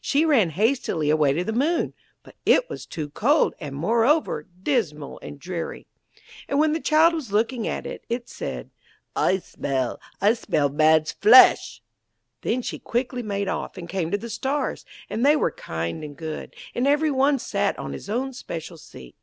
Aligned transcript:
She 0.00 0.24
ran 0.24 0.50
hastily 0.50 1.10
away 1.10 1.32
to 1.32 1.42
the 1.42 1.52
Moon, 1.52 1.92
but 2.22 2.36
it 2.46 2.70
was 2.70 2.86
too 2.86 3.10
cold, 3.10 3.56
and, 3.58 3.74
moreover, 3.74 4.46
dismal 4.62 5.18
and 5.24 5.40
dreary. 5.40 5.88
And 6.46 6.60
when 6.60 6.72
the 6.72 6.78
child 6.78 7.14
was 7.14 7.32
looking 7.32 7.66
at 7.66 7.84
it, 7.84 8.04
it 8.08 8.28
said: 8.28 8.70
'I 9.16 9.38
smell, 9.38 10.00
I 10.20 10.34
smell 10.34 10.68
man's 10.68 11.10
flesh!' 11.10 11.82
Then 12.42 12.62
she 12.62 12.78
quickly 12.78 13.24
made 13.24 13.48
off, 13.48 13.76
and 13.76 13.88
came 13.88 14.12
to 14.12 14.16
the 14.16 14.30
Stars, 14.30 14.84
and 15.10 15.26
they 15.26 15.34
were 15.34 15.50
kind 15.50 16.04
and 16.04 16.16
good, 16.16 16.54
and 16.76 16.86
every 16.86 17.10
one 17.10 17.40
sat 17.40 17.76
on 17.76 17.92
his 17.92 18.08
own 18.08 18.32
special 18.32 18.76
seat. 18.78 19.16